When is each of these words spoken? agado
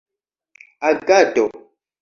agado 0.89 1.43